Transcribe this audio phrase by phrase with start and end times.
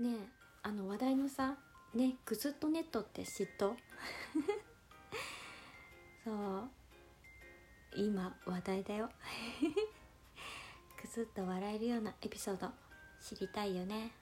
[0.00, 0.12] ねえ
[0.62, 1.56] あの話題のさ
[1.92, 3.74] ねグズッとネットって嫉妬？
[6.24, 6.34] そう
[7.96, 9.10] 今話題だよ。
[11.00, 12.70] くすっと笑えるようなエピソード
[13.20, 14.12] 知りたいよね。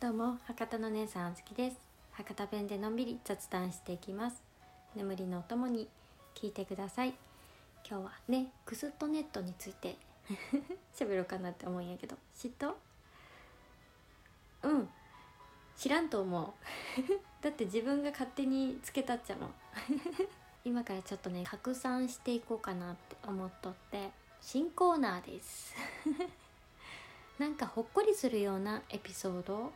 [0.00, 1.78] どうも博多の姉さんあずきです。
[2.12, 4.42] 博多弁でのんびり雑談していきます。
[4.94, 5.88] 眠りのお供に
[6.34, 7.14] 聞いてください。
[7.88, 9.96] 今日はねくすっとネットについて
[10.94, 12.16] 喋ろうかなって思うんやけど。
[12.34, 12.74] 嫉妬？
[14.62, 14.88] うん。
[15.76, 16.52] 知らんと思う。
[17.42, 19.54] だって自分が勝手につけたっちゃもん。
[20.64, 24.10] 今からちょっとね拡散していこうかなって思っとって。
[24.42, 25.74] 新コーナーです。
[27.38, 29.72] なんかほっこりするようなエピソード？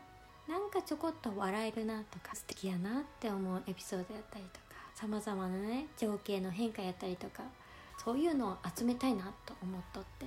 [0.46, 2.34] なんかちょこっと笑えるなとか。
[2.34, 4.64] 素敵やなって思うエピソードやったりとか。
[4.94, 7.42] さまざまなね情景の変化やったりとか。
[7.96, 10.26] そういうのを集めたいなと思っとって。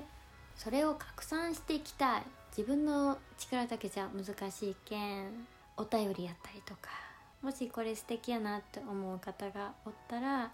[0.57, 2.23] それを拡散していきたい。
[2.57, 6.89] 自分の力だけじゃ難しいけんお便りやったりとか。
[7.41, 10.51] もしこれ素敵やなって思う方がおったら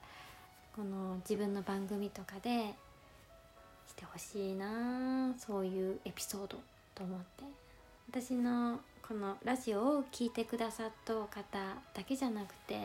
[0.75, 2.73] この自分の番組とかで
[3.87, 5.33] してほしいな。
[5.37, 6.57] そういうエピソード
[6.93, 7.43] と思って。
[8.09, 11.27] 私のこのラジオを聴いてくださった方
[11.93, 12.79] だけじゃなくて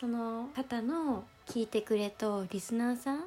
[0.00, 3.23] その方の聞いてくれとリスナーさん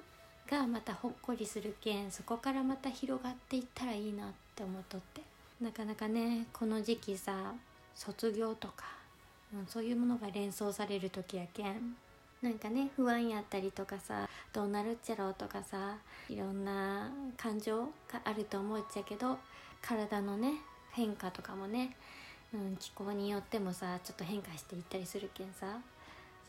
[0.50, 5.22] がまたほっこりするけんそこからまた広がっていったらいいなって思っとって。
[5.62, 7.54] なかなかねこの時期さ
[7.96, 8.86] 卒業とか、
[9.54, 11.96] うん、そういうものが連想される時やけん。
[12.42, 15.98] なんかね不安やったりとかさどうなるっちゃろうとかさ
[16.30, 19.40] いろんな感情があると思っちゃけど
[19.82, 20.54] 体のね
[20.92, 21.96] 変化とかもね、
[22.54, 25.80] うん、気候によってもさちょっと変化していったりするけんさ。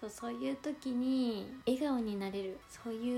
[0.00, 2.56] そうそういう時に笑顔になれる。
[2.68, 3.17] そうい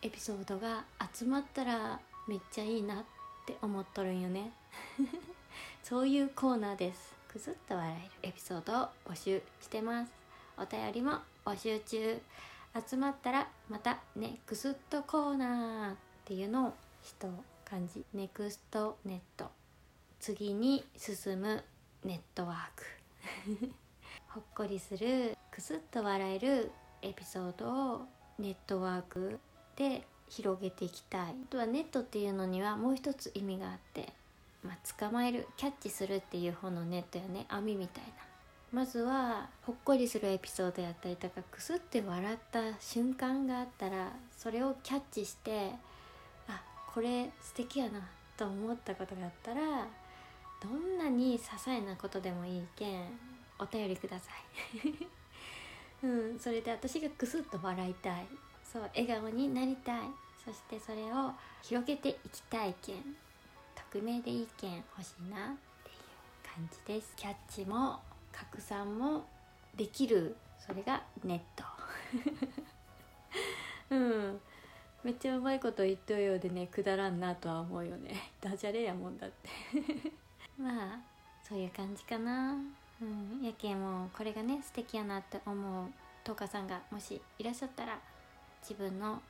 [0.00, 3.04] エピソードが集まったらめっちゃいいなっ
[3.46, 4.52] て思っとるんよね。
[5.82, 7.16] そういうコーナーです。
[7.26, 10.12] くすっと笑えるエピソードを募集してます。
[10.56, 12.20] お便りも募集中。
[12.88, 17.28] 集まったらまたねくすっとコーナーっていうのを人
[17.64, 19.50] 漢字ネクストネット。
[20.20, 21.64] 次に進む
[22.04, 23.74] ネットワーク。
[24.28, 26.70] ほっこりするくすっと笑える
[27.02, 28.06] エピソードを
[28.38, 29.40] ネットワーク
[29.78, 31.30] で広げていきたい。
[31.30, 34.12] あとはネットっていうのにはもう一つ意味があって
[34.64, 37.46] まあ、捕まえるキャッチするっていう方のネットやね。
[37.48, 38.10] 網みたいな。
[38.72, 45.70] まずはほっこりするエピソードやったりとかくすって笑った瞬間があったらそれをキャッチして
[46.48, 46.60] あ
[46.92, 48.06] これ素敵やな
[48.36, 49.86] と思ったことがあったら
[50.62, 53.04] どんなに些細なことでもいいけん
[53.58, 54.26] お便りくださ
[56.02, 56.04] い。
[56.06, 58.26] うんそれで私がクスッと笑いたい。
[58.70, 60.00] そう笑顔になりたい。
[60.44, 62.96] そしてそれを広げていきたいけん
[63.92, 67.12] 匿名で意見欲しいなっていう感じです。
[67.16, 68.00] キャッチも
[68.32, 69.26] 拡散も
[69.76, 70.36] できる。
[70.58, 71.64] それがネット。
[73.94, 74.40] うん。
[75.04, 78.32] めっちゃうまいこと言っとるようでねくだらんなとは思うよね。
[78.40, 79.48] ダジャレやもんだって。
[80.58, 81.00] まあ
[81.42, 82.54] そういう感じかな。
[83.00, 83.42] うん。
[83.42, 85.92] やけんもこれがね素敵やなって思う
[86.24, 87.98] トカさんがもしいらっしゃったら
[88.62, 89.20] 自分の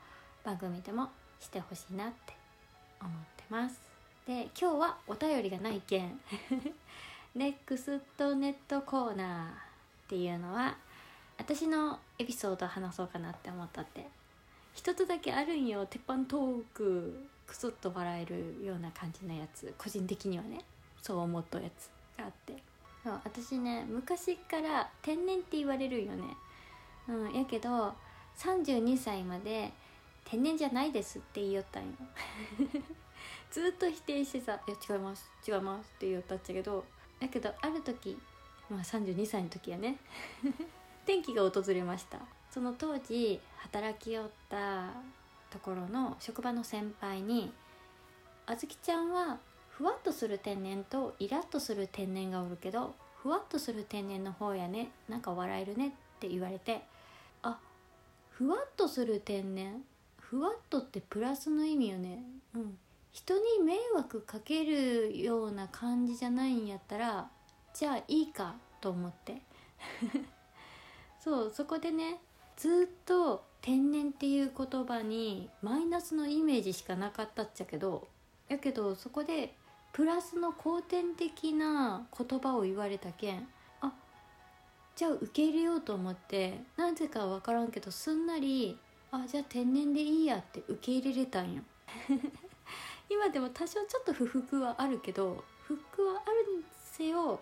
[0.45, 2.35] 番組でもしてほしいなって
[3.01, 3.81] 思ってます。
[4.27, 6.21] で今日はお便りがないけん
[7.35, 9.53] ネクストネットコーナーっ
[10.09, 10.77] ていうのは
[11.39, 14.07] 私のエピソードを話そうかなって思ったって。
[14.75, 19.75] 一つだけあるんよ鉄板トーククスッと笑えるような感じのやつ。
[19.77, 20.61] 個人的にはね。
[21.03, 22.63] そう思ったやつがあって。
[23.03, 26.37] そう私ね昔から天然って言われるよね。
[27.09, 27.95] うんやけど
[28.39, 29.73] 32歳まで
[30.25, 31.89] 天然じゃないですって言いよったんよ。
[33.51, 36.85] ずっと否定してさ「いや違います違います」って言いよったっちゃけど
[37.19, 38.19] だけどある時
[38.69, 39.99] まあ32歳の時やね。
[41.05, 42.21] 転機が訪れました。
[42.51, 44.93] その当時働きよった
[45.51, 47.53] ところの職場の先輩に
[48.47, 49.39] 「あずきちゃんは
[49.71, 54.91] ふわっとする天然とイラッとする天然がおるけどふわっとする天然の方やね。
[55.09, 56.83] なんか笑えるね」って言われて
[58.39, 59.83] ふわっとする天然？
[60.21, 62.23] ふわっとってプラスの意味よね。
[62.55, 62.79] うん。
[63.11, 67.29] 人に迷惑かけるような感じじゃないんやったら
[67.75, 69.43] じゃあいいかと思って。
[71.19, 72.21] そうそこでね
[72.57, 78.07] ずっと天然っていう言葉にマイナスのイメージしかなかったっちゃけど
[78.49, 79.57] やけどそこで
[79.93, 83.49] プラスの後天的な言葉を言われたけん
[84.99, 88.77] じゃあ受け入れようと思ってなぜか分からんけどすんなり
[89.13, 91.63] あじゃあ天然でいいやって受け入れれたんよ。
[93.09, 97.39] 今でも多少ちょっと不服はあるけど不服はあるにせよ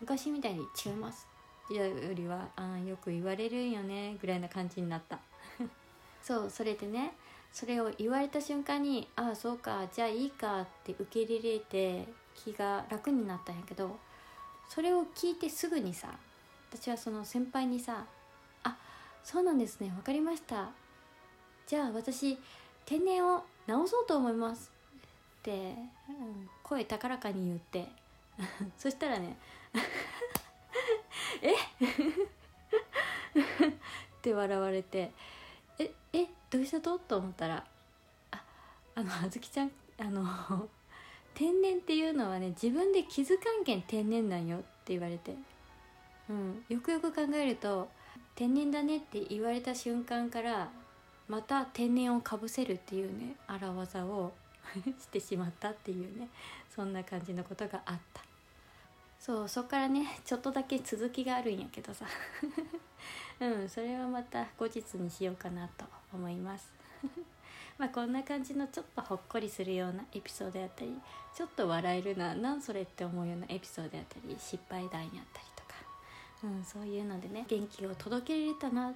[0.00, 1.26] 昔みたいに違います。
[1.68, 5.18] よりはあよく言われるんよねぐらいな感じになった。
[6.22, 7.14] そうそれでね
[7.50, 12.06] それを言われた瞬間にああそうかじゃあいいかって受け入れれて
[12.36, 13.98] 気が楽になったんやけど
[14.68, 16.16] それを聞いてすぐにさ
[16.72, 18.06] 私はその先輩にさ
[18.64, 18.76] 「あ
[19.24, 20.70] そうなんですね分かりました。
[21.66, 22.38] じゃあ私
[22.84, 24.70] 天然を直そうと思います」
[25.40, 25.74] って、
[26.08, 27.88] うん、声高らかに言って。
[28.78, 29.36] そしたらね
[31.42, 31.52] え？
[31.54, 31.56] っ
[34.22, 35.12] て笑われて。
[35.78, 36.98] ええどうしたと？
[36.98, 37.64] と思ったら
[38.30, 38.42] あ
[38.94, 40.68] あのあずきちゃんあの
[41.34, 45.34] 天然っていうのはね自分で気づかんけん天然なんよって言われて、
[46.30, 47.88] うん、よくよく考えると
[48.36, 50.70] 天然だねって言われた瞬間から
[51.28, 54.32] また天然をかぶせるっていうね荒技を
[54.98, 56.28] してしまったっていうね
[56.74, 58.22] そんな感じのことがあった。
[59.18, 62.06] そうそっからねちょっとだけ続きがあるんやけどさ。
[63.40, 66.72] うんそれはまた後日にしようかなと思います。
[67.78, 70.94] まあこんな感じのちょっとほっこりするようなエピソードやったり
[71.34, 75.49] ちょっと笑えるななんそれって思うようなエピソードやったり失敗談やったり、
[76.42, 78.92] うん、そういうのでね元気を届けれたな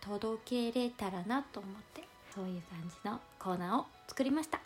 [0.00, 4.60] 届けれたらなと思ってそういう感じのコーナーを作りました。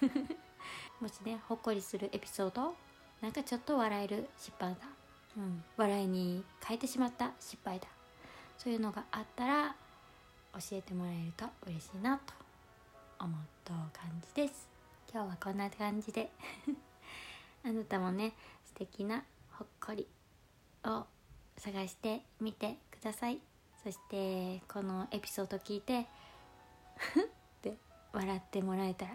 [1.00, 2.74] もしねほっこりするエピソード
[3.20, 4.80] なんかちょっと笑える失敗だ、
[5.36, 7.86] うん、笑いに変えてしまった失敗だ
[8.58, 9.74] そういうのがあったら
[10.54, 12.34] 教えてもらえると嬉しいなと
[13.18, 14.68] 思った感じです。
[15.12, 16.30] 今日はこんな感じで。
[17.64, 18.32] あなたもね
[18.64, 20.06] 素敵なほっこり
[20.84, 21.06] を
[21.64, 23.38] 探してみてください。
[23.84, 26.04] そしてこのエピソード聞いてっ
[27.62, 27.74] て
[28.12, 29.12] 笑ってもらえたら。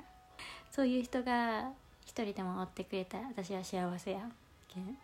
[0.71, 1.71] そういう人が
[2.05, 4.29] 一人でも追ってくれたら私は幸せや
[4.69, 4.97] けん、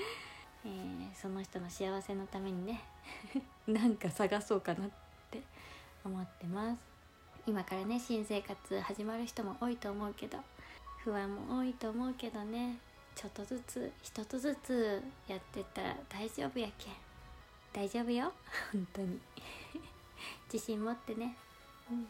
[0.64, 2.80] えー、その人の幸せのためにね
[3.66, 4.90] なんか探そうかなっ
[5.30, 5.42] て
[6.04, 6.80] 思ってます。
[7.46, 10.38] 今からね新生活始まる人も多いと思うけど
[10.98, 12.78] 不安も多いと思うけどね。
[13.14, 16.94] ちょっとずつ一つずつやってったら大丈夫やけん。
[17.72, 18.32] 大丈夫よ。
[18.72, 19.20] 本当に。
[20.52, 21.36] 自信持ってね。
[21.90, 22.08] うん。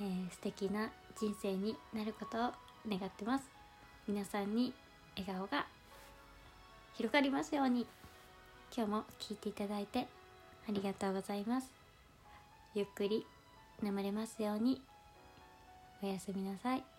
[0.00, 2.52] えー、素敵な人生になることを
[2.86, 3.48] 願ってます。
[4.06, 4.72] 皆さんに
[5.16, 5.66] 笑顔が
[6.94, 7.86] 広がりますように。
[8.76, 10.06] 今日も聞いていただいて
[10.68, 11.72] ありがとうございます。
[12.74, 13.26] ゆっくり
[13.80, 14.82] 眠れますように。
[16.02, 16.97] おやすみなさい